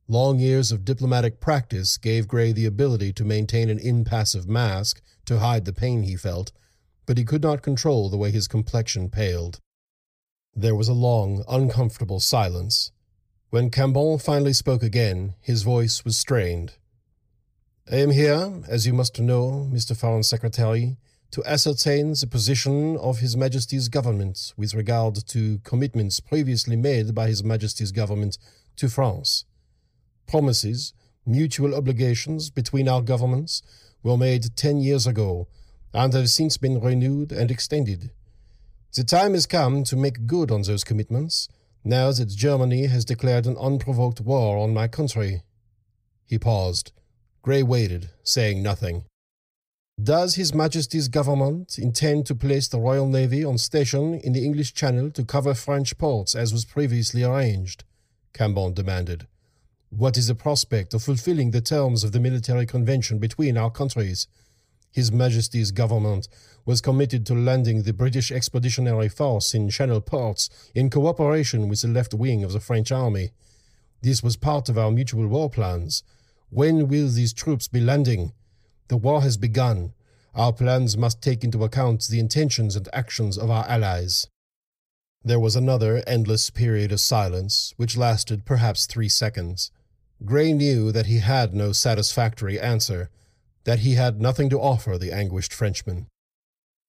Long 0.09 0.41
years 0.41 0.73
of 0.73 0.85
diplomatic 0.85 1.39
practice 1.41 1.97
gave 1.97 2.27
Grey 2.27 2.51
the 2.51 2.67
ability 2.67 3.13
to 3.13 3.25
maintain 3.25 3.71
an 3.71 3.79
impassive 3.79 4.49
mask 4.49 5.01
to 5.27 5.39
hide 5.39 5.65
the 5.65 5.73
pain 5.73 6.03
he 6.03 6.17
felt, 6.17 6.51
but 7.07 7.19
he 7.19 7.25
could 7.25 7.43
not 7.43 7.63
control 7.63 8.11
the 8.11 8.17
way 8.17 8.33
his 8.33 8.49
complexion 8.49 9.09
paled. 9.09 9.61
There 10.55 10.75
was 10.75 10.89
a 10.89 10.93
long, 10.93 11.45
uncomfortable 11.49 12.21
silence. 12.21 12.93
When 13.49 13.71
Cambon 13.71 14.21
finally 14.21 14.53
spoke 14.53 14.83
again, 14.83 15.35
his 15.41 15.63
voice 15.63 16.05
was 16.05 16.19
strained. 16.19 16.75
I 17.91 17.97
am 17.97 18.11
here, 18.11 18.63
as 18.69 18.87
you 18.87 18.93
must 18.93 19.19
know, 19.19 19.69
Mr. 19.73 19.97
Foreign 19.97 20.23
Secretary, 20.23 20.99
to 21.31 21.43
ascertain 21.45 22.13
the 22.13 22.27
position 22.27 22.99
of 22.99 23.21
His 23.21 23.35
Majesty's 23.35 23.89
government 23.89 24.53
with 24.59 24.75
regard 24.75 25.27
to 25.29 25.59
commitments 25.65 26.21
previously 26.21 26.77
made 26.77 27.15
by 27.15 27.29
His 27.29 27.43
Majesty's 27.43 27.91
government 27.91 28.37
to 28.77 28.91
France. 28.91 29.47
Promises, 30.27 30.93
mutual 31.25 31.75
obligations 31.75 32.51
between 32.51 32.89
our 32.89 33.01
governments 33.01 33.63
were 34.03 34.19
made 34.19 34.55
ten 34.55 34.81
years 34.81 35.07
ago 35.07 35.49
and 35.95 36.13
have 36.13 36.29
since 36.29 36.59
been 36.59 36.79
renewed 36.79 37.33
and 37.33 37.51
extended. 37.51 38.11
The 38.95 39.05
time 39.05 39.33
has 39.33 39.47
come 39.47 39.85
to 39.85 39.97
make 39.97 40.27
good 40.27 40.51
on 40.51 40.63
those 40.63 40.85
commitments, 40.85 41.49
now 41.83 42.13
that 42.13 42.29
Germany 42.29 42.87
has 42.87 43.07
declared 43.07 43.47
an 43.47 43.57
unprovoked 43.57 44.21
war 44.21 44.59
on 44.59 44.75
my 44.75 44.87
country. 44.87 45.41
He 46.27 46.39
paused. 46.39 46.93
Grey 47.41 47.63
waited, 47.63 48.11
saying 48.23 48.63
nothing. 48.63 49.07
Does 50.03 50.35
His 50.35 50.53
Majesty's 50.53 51.09
government 51.09 51.79
intend 51.79 52.27
to 52.27 52.35
place 52.35 52.69
the 52.69 52.81
Royal 52.81 53.09
Navy 53.09 53.43
on 53.43 53.57
station 53.57 54.21
in 54.21 54.35
the 54.35 54.45
English 54.45 54.75
Channel 54.75 55.11
to 55.13 55.25
cover 55.25 55.55
French 55.55 55.97
ports 55.97 56.35
as 56.35 56.53
was 56.53 56.67
previously 56.67 57.23
arranged? 57.23 57.85
Cambon 58.35 58.75
demanded. 58.75 59.27
What 59.89 60.19
is 60.19 60.27
the 60.27 60.35
prospect 60.35 60.93
of 60.93 61.03
fulfilling 61.03 61.51
the 61.51 61.63
terms 61.63 62.05
of 62.05 62.13
the 62.13 62.21
military 62.21 62.67
convention 62.67 63.19
between 63.19 63.57
our 63.57 63.71
countries? 63.71 64.27
His 64.93 65.11
Majesty's 65.11 65.71
government 65.71 66.29
was 66.67 66.83
committed 66.83 67.27
to 67.27 67.35
landing 67.35 67.83
the 67.83 67.95
British 67.95 68.31
Expeditionary 68.31 69.09
Force 69.09 69.55
in 69.55 69.71
Channel 69.71 70.03
ports 70.03 70.51
in 70.75 70.91
cooperation 70.91 71.69
with 71.69 71.81
the 71.81 71.89
left 71.89 72.13
wing 72.13 72.45
of 72.45 72.53
the 72.53 72.61
French 72.61 72.93
army. 72.93 73.31
This 74.03 74.23
was 74.23 74.37
part 74.37 74.69
of 74.69 74.77
our 74.77 74.91
mutual 74.91 75.27
war 75.27 75.49
plans. 75.49 76.03
When 76.51 76.89
will 76.89 77.09
these 77.09 77.33
troops 77.33 77.69
be 77.69 77.81
landing? 77.81 78.33
The 78.89 78.99
war 78.99 79.23
has 79.23 79.39
begun. 79.39 79.95
Our 80.35 80.53
plans 80.53 80.97
must 80.97 81.23
take 81.23 81.43
into 81.43 81.65
account 81.65 82.07
the 82.09 82.21
intentions 82.21 82.77
and 82.77 82.89
actions 82.93 83.39
of 83.39 83.51
our 83.51 83.67
allies. 83.67 84.29
There 85.25 85.41
was 85.41 85.57
another 85.57 86.03
endless 86.07 86.51
period 86.51 86.93
of 86.93 87.01
silence, 87.01 87.73
which 87.77 87.97
lasted 87.97 88.45
perhaps 88.45 88.87
three 88.87 89.09
seconds. 89.09 89.71
Grey 90.25 90.53
knew 90.53 90.93
that 90.93 91.07
he 91.07 91.19
had 91.19 91.55
no 91.55 91.73
satisfactory 91.73 92.61
answer, 92.61 93.09
that 93.65 93.81
he 93.81 93.95
had 93.95 94.21
nothing 94.21 94.49
to 94.51 94.61
offer 94.61 94.99
the 94.99 95.13
anguished 95.13 95.53
Frenchman. 95.53 96.07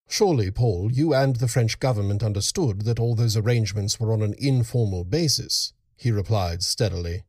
Surely, 0.07 0.51
Paul, 0.51 0.91
you 0.91 1.13
and 1.13 1.37
the 1.37 1.47
French 1.47 1.79
government 1.79 2.23
understood 2.23 2.81
that 2.81 2.99
all 2.99 3.15
those 3.15 3.37
arrangements 3.37 3.99
were 3.99 4.11
on 4.11 4.21
an 4.21 4.35
informal 4.37 5.03
basis, 5.03 5.73
he 5.95 6.11
replied 6.11 6.63
steadily. 6.63 7.23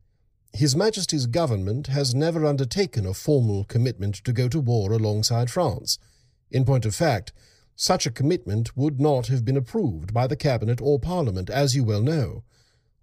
His 0.53 0.77
Majesty's 0.77 1.27
government 1.27 1.89
has 1.89 2.15
never 2.15 2.45
undertaken 2.45 3.07
a 3.07 3.15
formal 3.15 3.65
commitment 3.65 4.17
to 4.25 4.33
go 4.33 4.49
to 4.49 4.61
war 4.61 4.93
alongside 4.93 5.51
France. 5.51 5.99
In 6.51 6.65
point 6.65 6.87
of 6.87 6.95
fact, 6.95 7.33
such 7.77 8.07
a 8.07 8.11
commitment 8.11 8.77
would 8.77 9.01
not 9.01 9.27
have 9.27 9.45
been 9.45 9.57
approved 9.57 10.15
by 10.15 10.27
the 10.27 10.37
Cabinet 10.37 10.81
or 10.81 11.01
Parliament, 11.01 11.51
as 11.51 11.75
you 11.75 11.83
well 11.83 12.03
know. 12.03 12.45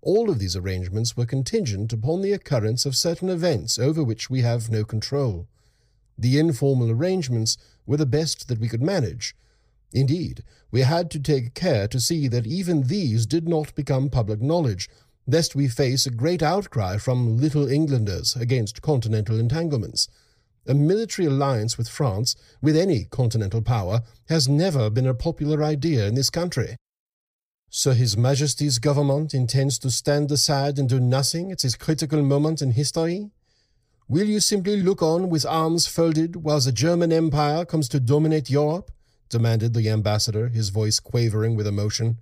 All 0.01 0.29
of 0.29 0.39
these 0.39 0.55
arrangements 0.55 1.17
were 1.17 1.25
contingent 1.25 1.91
upon 1.91 2.21
the 2.21 2.31
occurrence 2.31 2.85
of 2.85 2.95
certain 2.95 3.29
events 3.29 3.77
over 3.77 4.03
which 4.03 4.29
we 4.29 4.41
have 4.41 4.69
no 4.69 4.85
control. 4.85 5.47
The 6.17 6.37
informal 6.37 6.91
arrangements 6.91 7.57
were 7.85 7.97
the 7.97 8.05
best 8.05 8.47
that 8.47 8.59
we 8.59 8.67
could 8.67 8.81
manage. 8.81 9.35
Indeed, 9.93 10.43
we 10.71 10.81
had 10.81 11.11
to 11.11 11.19
take 11.19 11.53
care 11.53 11.87
to 11.87 11.99
see 11.99 12.27
that 12.29 12.47
even 12.47 12.83
these 12.83 13.25
did 13.25 13.47
not 13.47 13.75
become 13.75 14.09
public 14.09 14.41
knowledge, 14.41 14.89
lest 15.27 15.55
we 15.55 15.67
face 15.67 16.05
a 16.05 16.11
great 16.11 16.41
outcry 16.41 16.97
from 16.97 17.37
Little 17.37 17.67
Englanders 17.67 18.35
against 18.35 18.81
continental 18.81 19.39
entanglements. 19.39 20.07
A 20.67 20.73
military 20.73 21.27
alliance 21.27 21.77
with 21.77 21.89
France, 21.89 22.35
with 22.61 22.77
any 22.77 23.05
continental 23.05 23.61
power, 23.61 24.01
has 24.29 24.47
never 24.47 24.89
been 24.89 25.07
a 25.07 25.13
popular 25.13 25.63
idea 25.63 26.07
in 26.07 26.15
this 26.15 26.29
country. 26.29 26.75
So 27.69 27.91
His 27.91 28.17
Majesty's 28.17 28.79
government 28.79 29.33
intends 29.33 29.79
to 29.79 29.89
stand 29.89 30.31
aside 30.31 30.77
and 30.77 30.87
do 30.87 30.99
nothing 30.99 31.51
at 31.51 31.59
this 31.59 31.75
critical 31.75 32.21
moment 32.21 32.61
in 32.61 32.71
history? 32.71 33.31
Will 34.11 34.27
you 34.27 34.41
simply 34.41 34.83
look 34.83 35.01
on 35.01 35.29
with 35.29 35.45
arms 35.45 35.87
folded 35.87 36.35
while 36.35 36.59
the 36.59 36.73
German 36.73 37.13
Empire 37.13 37.63
comes 37.63 37.87
to 37.87 37.99
dominate 38.01 38.49
Europe? 38.49 38.91
demanded 39.29 39.73
the 39.73 39.89
ambassador, 39.89 40.49
his 40.49 40.67
voice 40.67 40.99
quavering 40.99 41.55
with 41.55 41.65
emotion. 41.65 42.17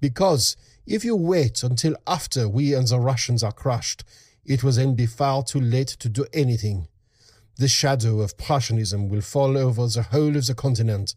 Because 0.00 0.56
if 0.86 1.04
you 1.04 1.16
wait 1.16 1.64
until 1.64 1.96
after 2.06 2.48
we 2.48 2.72
and 2.72 2.86
the 2.86 3.00
Russians 3.00 3.42
are 3.42 3.50
crushed, 3.50 4.04
it 4.46 4.62
will 4.62 4.70
then 4.70 4.94
be 4.94 5.06
far 5.06 5.42
too 5.42 5.60
late 5.60 5.88
to 5.88 6.08
do 6.08 6.24
anything. 6.32 6.86
The 7.56 7.66
shadow 7.66 8.20
of 8.20 8.38
Prussianism 8.38 9.08
will 9.08 9.20
fall 9.20 9.58
over 9.58 9.88
the 9.88 10.04
whole 10.12 10.36
of 10.36 10.46
the 10.46 10.54
continent. 10.54 11.16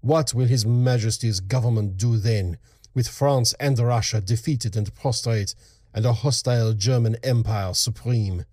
What 0.00 0.34
will 0.34 0.46
His 0.46 0.66
Majesty's 0.66 1.38
government 1.38 1.96
do 1.96 2.16
then 2.16 2.58
with 2.92 3.06
France 3.06 3.54
and 3.60 3.78
Russia 3.78 4.20
defeated 4.20 4.76
and 4.76 4.92
prostrate, 4.96 5.54
and 5.94 6.04
a 6.04 6.12
hostile 6.12 6.72
German 6.72 7.18
Empire 7.22 7.72
supreme. 7.72 8.46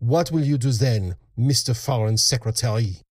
What 0.00 0.30
will 0.30 0.44
you 0.44 0.58
do 0.58 0.70
then, 0.70 1.16
Mr. 1.36 1.76
Foreign 1.76 2.18
Secretary? 2.18 3.02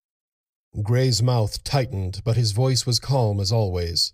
Grey's 0.81 1.21
mouth 1.21 1.61
tightened, 1.65 2.21
but 2.23 2.37
his 2.37 2.53
voice 2.53 2.85
was 2.85 2.99
calm 2.99 3.41
as 3.41 3.51
always. 3.51 4.13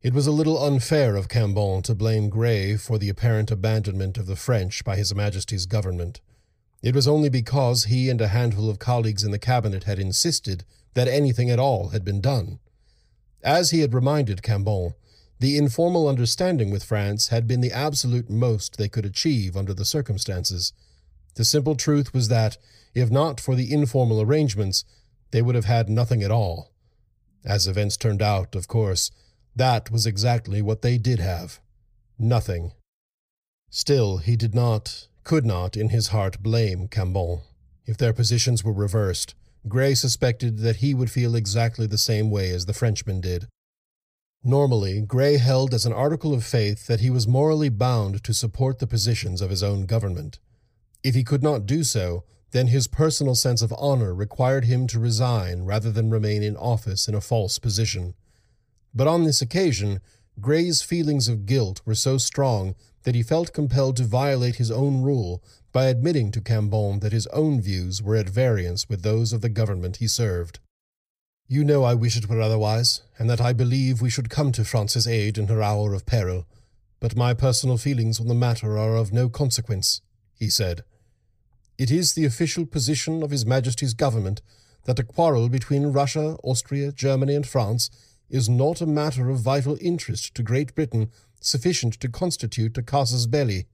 It 0.00 0.14
was 0.14 0.28
a 0.28 0.32
little 0.32 0.62
unfair 0.62 1.16
of 1.16 1.28
Cambon 1.28 1.82
to 1.82 1.94
blame 1.94 2.28
Grey 2.28 2.76
for 2.76 2.98
the 2.98 3.08
apparent 3.08 3.50
abandonment 3.50 4.16
of 4.16 4.26
the 4.26 4.36
French 4.36 4.84
by 4.84 4.96
His 4.96 5.12
Majesty's 5.12 5.66
government. 5.66 6.20
It 6.82 6.94
was 6.94 7.08
only 7.08 7.30
because 7.30 7.84
he 7.84 8.08
and 8.08 8.20
a 8.20 8.28
handful 8.28 8.70
of 8.70 8.78
colleagues 8.78 9.24
in 9.24 9.32
the 9.32 9.38
cabinet 9.38 9.84
had 9.84 9.98
insisted 9.98 10.64
that 10.92 11.08
anything 11.08 11.50
at 11.50 11.58
all 11.58 11.88
had 11.88 12.04
been 12.04 12.20
done. 12.20 12.60
As 13.42 13.72
he 13.72 13.80
had 13.80 13.92
reminded 13.92 14.42
Cambon, 14.42 14.94
the 15.40 15.58
informal 15.58 16.06
understanding 16.06 16.70
with 16.70 16.84
France 16.84 17.28
had 17.28 17.48
been 17.48 17.60
the 17.60 17.72
absolute 17.72 18.30
most 18.30 18.76
they 18.76 18.88
could 18.88 19.04
achieve 19.04 19.56
under 19.56 19.74
the 19.74 19.84
circumstances. 19.84 20.72
The 21.34 21.44
simple 21.44 21.74
truth 21.74 22.12
was 22.14 22.28
that, 22.28 22.56
if 22.94 23.10
not 23.10 23.40
for 23.40 23.54
the 23.54 23.72
informal 23.72 24.20
arrangements, 24.20 24.84
they 25.30 25.42
would 25.42 25.54
have 25.54 25.64
had 25.64 25.88
nothing 25.88 26.22
at 26.22 26.30
all. 26.30 26.72
As 27.44 27.66
events 27.66 27.96
turned 27.96 28.22
out, 28.22 28.54
of 28.54 28.68
course, 28.68 29.10
that 29.56 29.90
was 29.90 30.06
exactly 30.06 30.62
what 30.62 30.82
they 30.82 30.98
did 30.98 31.18
have 31.18 31.60
nothing. 32.18 32.72
Still, 33.70 34.18
he 34.18 34.36
did 34.36 34.54
not, 34.54 35.08
could 35.24 35.44
not, 35.44 35.76
in 35.76 35.88
his 35.88 36.08
heart, 36.08 36.42
blame 36.42 36.86
Cambon. 36.86 37.40
If 37.86 37.96
their 37.96 38.12
positions 38.12 38.62
were 38.62 38.72
reversed, 38.72 39.34
Grey 39.66 39.94
suspected 39.94 40.58
that 40.58 40.76
he 40.76 40.94
would 40.94 41.10
feel 41.10 41.34
exactly 41.34 41.86
the 41.86 41.98
same 41.98 42.30
way 42.30 42.50
as 42.50 42.66
the 42.66 42.72
Frenchman 42.72 43.20
did. 43.20 43.48
Normally, 44.42 45.00
Grey 45.00 45.38
held 45.38 45.72
as 45.72 45.86
an 45.86 45.92
article 45.92 46.34
of 46.34 46.44
faith 46.44 46.86
that 46.86 47.00
he 47.00 47.10
was 47.10 47.26
morally 47.26 47.70
bound 47.70 48.22
to 48.24 48.34
support 48.34 48.78
the 48.78 48.86
positions 48.86 49.40
of 49.40 49.50
his 49.50 49.62
own 49.62 49.86
government. 49.86 50.38
If 51.04 51.14
he 51.14 51.22
could 51.22 51.42
not 51.42 51.66
do 51.66 51.84
so, 51.84 52.24
then 52.52 52.68
his 52.68 52.86
personal 52.86 53.34
sense 53.34 53.60
of 53.60 53.74
honor 53.76 54.14
required 54.14 54.64
him 54.64 54.86
to 54.86 54.98
resign 54.98 55.64
rather 55.64 55.92
than 55.92 56.08
remain 56.08 56.42
in 56.42 56.56
office 56.56 57.06
in 57.06 57.14
a 57.14 57.20
false 57.20 57.58
position. 57.58 58.14
But 58.94 59.06
on 59.06 59.24
this 59.24 59.42
occasion, 59.42 60.00
Grey's 60.40 60.80
feelings 60.80 61.28
of 61.28 61.46
guilt 61.46 61.82
were 61.84 61.94
so 61.94 62.16
strong 62.16 62.74
that 63.02 63.14
he 63.14 63.22
felt 63.22 63.52
compelled 63.52 63.96
to 63.98 64.04
violate 64.04 64.56
his 64.56 64.70
own 64.70 65.02
rule 65.02 65.42
by 65.72 65.86
admitting 65.86 66.30
to 66.32 66.40
Cambon 66.40 67.00
that 67.00 67.12
his 67.12 67.26
own 67.28 67.60
views 67.60 68.00
were 68.02 68.16
at 68.16 68.28
variance 68.28 68.88
with 68.88 69.02
those 69.02 69.32
of 69.32 69.42
the 69.42 69.48
government 69.48 69.96
he 69.96 70.08
served. 70.08 70.58
You 71.46 71.64
know 71.64 71.84
I 71.84 71.92
wish 71.94 72.16
it 72.16 72.28
were 72.28 72.40
otherwise, 72.40 73.02
and 73.18 73.28
that 73.28 73.40
I 73.40 73.52
believe 73.52 74.00
we 74.00 74.08
should 74.08 74.30
come 74.30 74.52
to 74.52 74.64
France's 74.64 75.06
aid 75.06 75.36
in 75.36 75.48
her 75.48 75.60
hour 75.60 75.92
of 75.92 76.06
peril, 76.06 76.46
but 76.98 77.16
my 77.16 77.34
personal 77.34 77.76
feelings 77.76 78.18
on 78.18 78.28
the 78.28 78.34
matter 78.34 78.78
are 78.78 78.96
of 78.96 79.12
no 79.12 79.28
consequence, 79.28 80.00
he 80.38 80.48
said. 80.48 80.84
It 81.76 81.90
is 81.90 82.14
the 82.14 82.24
official 82.24 82.66
position 82.66 83.22
of 83.22 83.30
His 83.30 83.44
Majesty's 83.44 83.94
government 83.94 84.40
that 84.84 84.98
a 84.98 85.04
quarrel 85.04 85.48
between 85.48 85.92
Russia, 85.92 86.36
Austria, 86.44 86.92
Germany, 86.92 87.34
and 87.34 87.46
France 87.46 87.90
is 88.30 88.48
not 88.48 88.80
a 88.80 88.86
matter 88.86 89.30
of 89.30 89.40
vital 89.40 89.76
interest 89.80 90.34
to 90.34 90.42
Great 90.42 90.74
Britain 90.74 91.10
sufficient 91.40 91.94
to 92.00 92.08
constitute 92.08 92.78
a 92.78 92.82
casus 92.82 93.26
belli. 93.26 93.66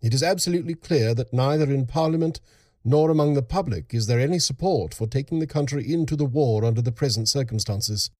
It 0.00 0.14
is 0.14 0.22
absolutely 0.22 0.74
clear 0.74 1.14
that 1.14 1.32
neither 1.32 1.72
in 1.72 1.86
Parliament 1.86 2.40
nor 2.84 3.10
among 3.10 3.34
the 3.34 3.42
public 3.42 3.92
is 3.92 4.06
there 4.06 4.20
any 4.20 4.38
support 4.38 4.94
for 4.94 5.06
taking 5.06 5.38
the 5.38 5.46
country 5.46 5.92
into 5.92 6.16
the 6.16 6.24
war 6.24 6.64
under 6.64 6.80
the 6.80 6.92
present 6.92 7.28
circumstances. 7.28 8.10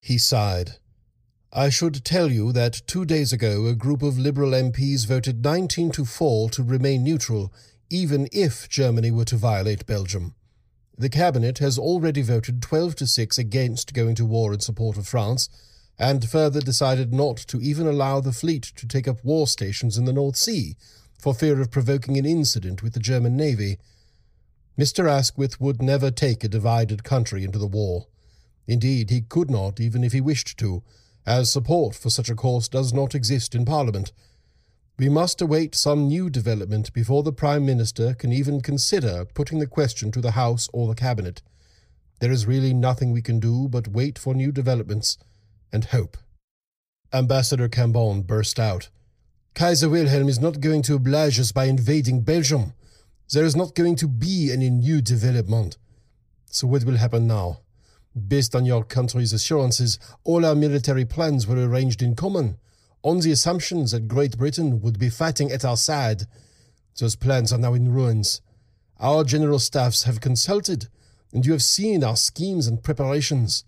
He 0.00 0.18
sighed. 0.18 0.72
I 1.52 1.70
should 1.70 2.04
tell 2.04 2.30
you 2.30 2.52
that 2.52 2.82
two 2.86 3.04
days 3.04 3.32
ago 3.32 3.66
a 3.66 3.74
group 3.74 4.02
of 4.02 4.18
Liberal 4.18 4.50
MPs 4.50 5.06
voted 5.06 5.42
19 5.44 5.90
to 5.92 6.04
4 6.04 6.50
to 6.50 6.62
remain 6.62 7.02
neutral, 7.02 7.52
even 7.90 8.28
if 8.32 8.68
Germany 8.68 9.10
were 9.10 9.24
to 9.24 9.36
violate 9.36 9.86
Belgium. 9.86 10.34
The 10.98 11.08
Cabinet 11.08 11.58
has 11.58 11.78
already 11.78 12.22
voted 12.22 12.62
12 12.62 12.96
to 12.96 13.06
6 13.06 13.38
against 13.38 13.94
going 13.94 14.14
to 14.14 14.24
war 14.24 14.54
in 14.54 14.60
support 14.60 14.96
of 14.96 15.06
France, 15.06 15.48
and 15.98 16.28
further 16.28 16.60
decided 16.60 17.12
not 17.12 17.36
to 17.36 17.60
even 17.60 17.86
allow 17.86 18.20
the 18.20 18.32
fleet 18.32 18.62
to 18.76 18.86
take 18.86 19.06
up 19.06 19.24
war 19.24 19.46
stations 19.46 19.98
in 19.98 20.04
the 20.04 20.12
North 20.12 20.36
Sea, 20.36 20.76
for 21.18 21.34
fear 21.34 21.60
of 21.60 21.70
provoking 21.70 22.16
an 22.16 22.26
incident 22.26 22.82
with 22.82 22.92
the 22.92 23.00
German 23.00 23.36
Navy. 23.36 23.78
Mr. 24.78 25.08
Asquith 25.08 25.60
would 25.60 25.80
never 25.80 26.10
take 26.10 26.44
a 26.44 26.48
divided 26.48 27.04
country 27.04 27.44
into 27.44 27.58
the 27.58 27.66
war. 27.66 28.06
Indeed, 28.66 29.10
he 29.10 29.22
could 29.22 29.50
not, 29.50 29.80
even 29.80 30.04
if 30.04 30.12
he 30.12 30.20
wished 30.20 30.58
to, 30.58 30.82
as 31.24 31.50
support 31.50 31.94
for 31.94 32.10
such 32.10 32.28
a 32.28 32.34
course 32.34 32.68
does 32.68 32.92
not 32.92 33.14
exist 33.14 33.54
in 33.54 33.64
Parliament. 33.64 34.12
We 34.98 35.10
must 35.10 35.42
await 35.42 35.74
some 35.74 36.08
new 36.08 36.30
development 36.30 36.90
before 36.94 37.22
the 37.22 37.32
Prime 37.32 37.66
Minister 37.66 38.14
can 38.14 38.32
even 38.32 38.62
consider 38.62 39.26
putting 39.26 39.58
the 39.58 39.66
question 39.66 40.10
to 40.12 40.22
the 40.22 40.30
House 40.30 40.70
or 40.72 40.88
the 40.88 40.94
Cabinet. 40.94 41.42
There 42.20 42.32
is 42.32 42.46
really 42.46 42.72
nothing 42.72 43.12
we 43.12 43.20
can 43.20 43.38
do 43.38 43.68
but 43.68 43.88
wait 43.88 44.18
for 44.18 44.34
new 44.34 44.50
developments 44.50 45.18
and 45.70 45.84
hope. 45.84 46.16
Ambassador 47.12 47.68
Cambon 47.68 48.26
burst 48.26 48.58
out. 48.58 48.88
Kaiser 49.54 49.90
Wilhelm 49.90 50.30
is 50.30 50.40
not 50.40 50.60
going 50.60 50.80
to 50.82 50.94
oblige 50.94 51.38
us 51.38 51.52
by 51.52 51.66
invading 51.66 52.22
Belgium. 52.22 52.72
There 53.30 53.44
is 53.44 53.54
not 53.54 53.74
going 53.74 53.96
to 53.96 54.08
be 54.08 54.50
any 54.50 54.70
new 54.70 55.02
development. 55.02 55.76
So 56.46 56.66
what 56.66 56.84
will 56.84 56.96
happen 56.96 57.26
now? 57.26 57.60
Based 58.16 58.54
on 58.54 58.64
your 58.64 58.82
country's 58.82 59.34
assurances, 59.34 59.98
all 60.24 60.46
our 60.46 60.54
military 60.54 61.04
plans 61.04 61.46
were 61.46 61.62
arranged 61.62 62.00
in 62.00 62.16
common, 62.16 62.56
on 63.02 63.20
the 63.20 63.30
assumption 63.30 63.84
that 63.86 64.08
Great 64.08 64.36
Britain 64.36 64.80
would 64.80 64.98
be 64.98 65.10
fighting 65.10 65.52
at 65.52 65.64
our 65.64 65.76
side. 65.76 66.22
Those 66.98 67.16
plans 67.16 67.52
are 67.52 67.58
now 67.58 67.74
in 67.74 67.92
ruins. 67.92 68.40
Our 68.98 69.24
general 69.24 69.58
staffs 69.58 70.04
have 70.04 70.20
consulted, 70.20 70.88
and 71.32 71.44
you 71.44 71.52
have 71.52 71.62
seen 71.62 72.02
our 72.02 72.16
schemes 72.16 72.66
and 72.66 72.82
preparations. 72.82 73.64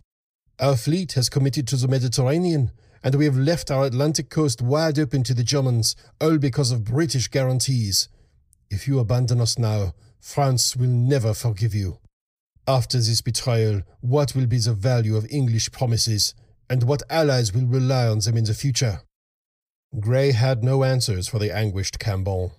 Our 0.58 0.76
fleet 0.76 1.12
has 1.12 1.28
committed 1.28 1.68
to 1.68 1.76
the 1.76 1.86
Mediterranean, 1.86 2.72
and 3.04 3.14
we 3.14 3.26
have 3.26 3.36
left 3.36 3.70
our 3.70 3.84
Atlantic 3.84 4.30
coast 4.30 4.60
wide 4.60 4.98
open 4.98 5.22
to 5.24 5.34
the 5.34 5.44
Germans, 5.44 5.94
all 6.20 6.38
because 6.38 6.72
of 6.72 6.84
British 6.84 7.28
guarantees. 7.28 8.08
If 8.70 8.88
you 8.88 8.98
abandon 8.98 9.40
us 9.40 9.58
now, 9.58 9.94
France 10.20 10.74
will 10.76 10.88
never 10.88 11.32
forgive 11.32 11.74
you. 11.74 11.98
After 12.66 12.98
this 12.98 13.20
betrayal, 13.20 13.82
what 14.00 14.34
will 14.34 14.46
be 14.46 14.58
the 14.58 14.74
value 14.74 15.16
of 15.16 15.30
English 15.30 15.70
promises, 15.70 16.34
and 16.68 16.82
what 16.82 17.02
allies 17.08 17.54
will 17.54 17.66
rely 17.66 18.08
on 18.08 18.18
them 18.18 18.36
in 18.36 18.44
the 18.44 18.52
future? 18.52 19.00
Grey 19.98 20.32
had 20.32 20.62
no 20.62 20.84
answers 20.84 21.28
for 21.28 21.38
the 21.38 21.50
anguished 21.50 21.98
Cambon. 21.98 22.52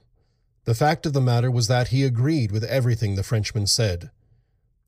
The 0.65 0.73
fact 0.73 1.05
of 1.05 1.13
the 1.13 1.21
matter 1.21 1.51
was 1.51 1.67
that 1.67 1.89
he 1.89 2.03
agreed 2.03 2.51
with 2.51 2.63
everything 2.63 3.15
the 3.15 3.23
Frenchman 3.23 3.67
said. 3.67 4.09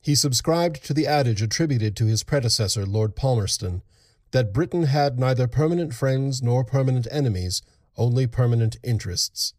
He 0.01 0.15
subscribed 0.15 0.83
to 0.85 0.93
the 0.93 1.05
adage 1.05 1.41
attributed 1.43 1.95
to 1.95 2.07
his 2.07 2.23
predecessor, 2.23 2.85
Lord 2.85 3.15
Palmerston, 3.15 3.83
that 4.31 4.53
Britain 4.53 4.83
had 4.83 5.19
neither 5.19 5.47
permanent 5.47 5.93
friends 5.93 6.41
nor 6.41 6.63
permanent 6.63 7.07
enemies, 7.11 7.61
only 7.95 8.25
permanent 8.25 8.77
interests. 8.83 9.53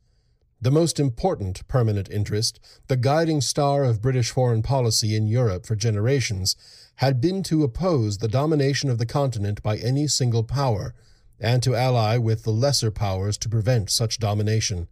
The 0.61 0.71
most 0.73 0.99
important 0.99 1.67
permanent 1.69 2.11
interest, 2.11 2.59
the 2.89 2.97
guiding 2.97 3.41
star 3.41 3.85
of 3.85 4.03
British 4.03 4.31
foreign 4.31 4.63
policy 4.63 5.15
in 5.15 5.27
Europe 5.27 5.67
for 5.67 5.77
generations, 5.77 6.57
had 6.97 7.21
been 7.21 7.43
to 7.45 7.63
oppose 7.63 8.19
the 8.19 8.29
domination 8.29 8.91
of 8.91 8.99
the 8.99 9.07
continent 9.07 9.63
by 9.63 9.77
any 9.77 10.09
single 10.09 10.45
power, 10.45 10.95
and 11.43 11.63
to 11.63 11.75
ally 11.75 12.17
with 12.17 12.45
the 12.45 12.53
lesser 12.53 12.93
powers 12.93 13.37
to 13.37 13.49
prevent 13.49 13.91
such 13.91 14.19
domination. 14.19 14.87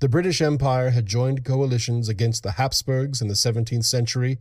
The 0.00 0.08
British 0.08 0.40
Empire 0.40 0.90
had 0.90 1.06
joined 1.06 1.44
coalitions 1.44 2.08
against 2.08 2.42
the 2.42 2.52
Habsburgs 2.52 3.20
in 3.20 3.28
the 3.28 3.34
17th 3.34 3.84
century, 3.84 4.38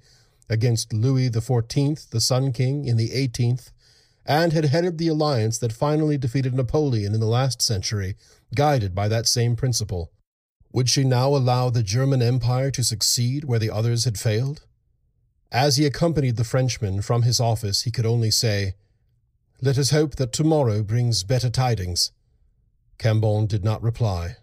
against 0.50 0.94
Louis 0.94 1.30
XIV, 1.30 2.10
the 2.10 2.22
Sun 2.22 2.54
King, 2.54 2.86
in 2.86 2.98
the 2.98 3.10
18th, 3.10 3.72
and 4.26 4.54
had 4.54 4.66
headed 4.66 4.98
the 4.98 5.10
alliance 5.10 5.58
that 5.58 5.74
finally 5.74 6.18
defeated 6.18 6.54
Napoleon 6.54 7.14
in 7.14 7.20
the 7.20 7.26
last 7.26 7.62
century, 7.62 8.16
guided 8.56 8.96
by 8.96 9.08
that 9.08 9.28
same 9.28 9.56
principle. 9.56 10.12
Would 10.72 10.90
she 10.90 11.04
now 11.04 11.30
allow 11.30 11.70
the 11.70 11.84
German 11.84 12.22
Empire 12.22 12.72
to 12.72 12.84
succeed 12.84 13.44
where 13.46 13.60
the 13.60 13.72
others 13.72 14.06
had 14.06 14.20
failed? 14.20 14.66
As 15.52 15.78
he 15.78 15.86
accompanied 15.86 16.38
the 16.38 16.44
Frenchman 16.44 17.02
from 17.02 17.22
his 17.22 17.40
office, 17.40 17.84
he 17.84 17.92
could 17.92 18.06
only 18.06 18.32
say, 18.32 18.76
Let 19.62 19.78
us 19.78 19.92
hope 19.92 20.16
that 20.18 20.34
tomorrow 20.34 20.84
brings 20.84 21.24
better 21.24 21.50
tidings. 21.50 22.12
Cambon 23.00 23.48
did 23.48 23.64
not 23.64 23.82
reply. 23.82 24.36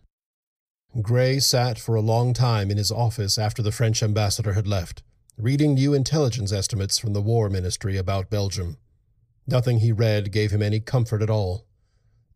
Grey 1.02 1.38
sat 1.38 1.78
for 1.78 1.94
a 1.94 2.00
long 2.00 2.32
time 2.32 2.70
in 2.70 2.78
his 2.78 2.90
office 2.90 3.36
after 3.36 3.62
the 3.62 3.72
French 3.72 4.02
ambassador 4.02 4.54
had 4.54 4.66
left, 4.66 5.02
reading 5.36 5.74
new 5.74 5.92
intelligence 5.92 6.50
estimates 6.50 6.98
from 6.98 7.12
the 7.12 7.20
War 7.20 7.50
Ministry 7.50 7.98
about 7.98 8.30
Belgium. 8.30 8.78
Nothing 9.46 9.80
he 9.80 9.92
read 9.92 10.32
gave 10.32 10.50
him 10.50 10.62
any 10.62 10.80
comfort 10.80 11.20
at 11.22 11.30
all. 11.30 11.66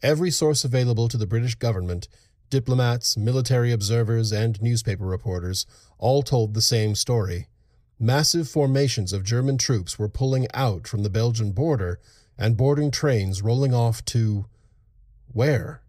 Every 0.02 0.30
source 0.30 0.62
available 0.62 1.08
to 1.08 1.16
the 1.16 1.26
British 1.26 1.54
government 1.54 2.08
Diplomats, 2.48 3.16
military 3.16 3.72
observers, 3.72 4.32
and 4.32 4.62
newspaper 4.62 5.04
reporters 5.04 5.66
all 5.98 6.22
told 6.22 6.54
the 6.54 6.62
same 6.62 6.94
story. 6.94 7.48
Massive 7.98 8.48
formations 8.48 9.12
of 9.12 9.24
German 9.24 9.58
troops 9.58 9.98
were 9.98 10.08
pulling 10.08 10.46
out 10.54 10.86
from 10.86 11.02
the 11.02 11.10
Belgian 11.10 11.50
border 11.50 11.98
and 12.38 12.56
boarding 12.56 12.90
trains 12.90 13.42
rolling 13.42 13.74
off 13.74 14.04
to. 14.06 14.46
where? 15.32 15.82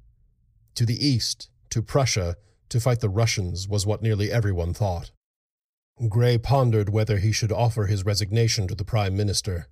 To 0.75 0.85
the 0.85 1.05
east, 1.05 1.49
to 1.71 1.81
Prussia, 1.81 2.35
to 2.69 2.79
fight 2.79 2.99
the 2.99 3.09
Russians, 3.09 3.67
was 3.67 3.85
what 3.85 4.01
nearly 4.01 4.31
everyone 4.31 4.73
thought. 4.73 5.11
Grey 6.09 6.37
pondered 6.37 6.89
whether 6.89 7.17
he 7.17 7.31
should 7.31 7.51
offer 7.51 7.87
his 7.87 8.05
resignation 8.05 8.67
to 8.67 8.75
the 8.75 8.85
Prime 8.85 9.17
Minister. 9.17 9.67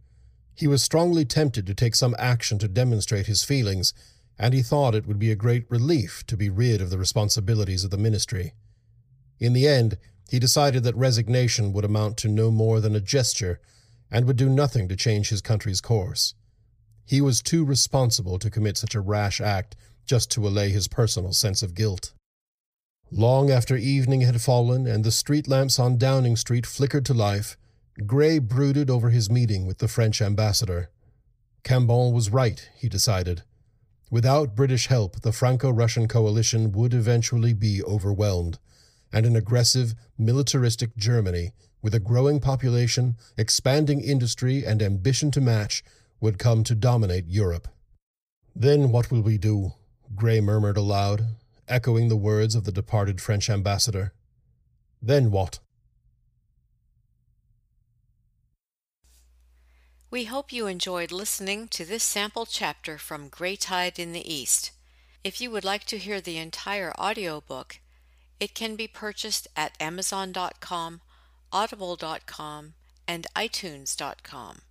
He 0.55 0.65
was 0.65 0.81
strongly 0.81 1.25
tempted 1.25 1.67
to 1.67 1.75
take 1.75 1.95
some 1.95 2.15
action 2.17 2.57
to 2.59 2.67
demonstrate 2.67 3.27
his 3.27 3.43
feelings 3.43 3.93
and 4.37 4.53
he 4.53 4.61
thought 4.61 4.95
it 4.95 5.07
would 5.07 5.19
be 5.19 5.31
a 5.31 5.35
great 5.35 5.69
relief 5.69 6.25
to 6.27 6.35
be 6.35 6.49
rid 6.49 6.81
of 6.81 6.89
the 6.89 6.97
responsibilities 6.97 7.83
of 7.83 7.91
the 7.91 7.97
ministry. 7.97 8.53
In 9.39 9.53
the 9.53 9.67
end, 9.67 9.97
he 10.29 10.39
decided 10.39 10.83
that 10.83 10.95
resignation 10.95 11.71
would 11.73 11.85
amount 11.85 12.17
to 12.17 12.27
no 12.27 12.51
more 12.51 12.81
than 12.81 12.95
a 12.95 13.01
gesture 13.01 13.59
and 14.11 14.25
would 14.25 14.37
do 14.37 14.49
nothing 14.49 14.87
to 14.89 14.95
change 14.95 15.29
his 15.29 15.41
country's 15.41 15.81
course. 15.81 16.33
He 17.05 17.21
was 17.21 17.41
too 17.41 17.63
responsible 17.63 18.39
to 18.39 18.49
commit 18.49 18.77
such 18.77 18.95
a 18.95 19.01
rash 19.01 19.39
act 19.39 19.75
just 20.05 20.31
to 20.31 20.47
allay 20.47 20.69
his 20.69 20.87
personal 20.87 21.33
sense 21.33 21.61
of 21.61 21.75
guilt. 21.75 22.13
Long 23.11 23.51
after 23.51 23.77
evening 23.77 24.21
had 24.21 24.41
fallen 24.41 24.87
and 24.87 25.03
the 25.03 25.11
street 25.11 25.47
lamps 25.47 25.79
on 25.79 25.97
Downing 25.97 26.35
Street 26.35 26.65
flickered 26.65 27.05
to 27.05 27.13
life, 27.13 27.57
Grey 28.05 28.39
brooded 28.39 28.89
over 28.89 29.09
his 29.09 29.29
meeting 29.29 29.65
with 29.65 29.77
the 29.77 29.87
French 29.87 30.21
ambassador. 30.21 30.89
Cambon 31.63 32.13
was 32.13 32.29
right, 32.29 32.69
he 32.75 32.89
decided. 32.89 33.43
Without 34.11 34.55
British 34.55 34.87
help, 34.87 35.21
the 35.21 35.31
Franco 35.31 35.69
Russian 35.71 36.07
coalition 36.07 36.71
would 36.71 36.93
eventually 36.93 37.53
be 37.53 37.83
overwhelmed, 37.83 38.59
and 39.13 39.25
an 39.25 39.35
aggressive, 39.35 39.93
militaristic 40.17 40.95
Germany, 40.97 41.53
with 41.81 41.95
a 41.95 41.99
growing 41.99 42.39
population, 42.39 43.15
expanding 43.37 44.01
industry, 44.01 44.65
and 44.65 44.81
ambition 44.81 45.31
to 45.31 45.41
match, 45.41 45.83
would 46.25 46.39
come 46.39 46.63
to 46.63 46.73
dominate 46.73 47.27
Europe. 47.27 47.67
Then 48.55 48.91
what 48.91 49.11
will 49.11 49.21
we 49.21 49.37
do? 49.37 49.73
Grey 50.15 50.41
murmured 50.41 50.75
aloud, 50.75 51.21
echoing 51.67 52.09
the 52.09 52.15
words 52.15 52.55
of 52.55 52.63
the 52.63 52.71
departed 52.71 53.21
French 53.21 53.47
ambassador. 53.47 54.11
Then 55.03 55.29
what? 55.29 55.59
We 60.09 60.23
hope 60.23 60.51
you 60.51 60.65
enjoyed 60.65 61.11
listening 61.11 61.67
to 61.67 61.85
this 61.85 62.01
sample 62.03 62.47
chapter 62.47 62.97
from 62.97 63.27
Grey 63.27 63.55
Tide 63.55 63.99
in 63.99 64.11
the 64.11 64.33
East. 64.33 64.71
If 65.23 65.39
you 65.39 65.51
would 65.51 65.63
like 65.63 65.83
to 65.85 65.99
hear 65.99 66.19
the 66.21 66.39
entire 66.39 66.91
audiobook, 66.97 67.77
it 68.39 68.55
can 68.55 68.75
be 68.75 68.87
purchased 68.87 69.47
at 69.55 69.79
Amazon.com, 69.79 71.01
Audible.com, 71.51 72.73
and 73.07 73.27
iTunes.com. 73.35 74.61